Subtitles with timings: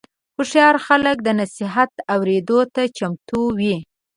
[0.37, 3.75] هوښیار خلک د نصیحت اورېدو ته چمتو وي.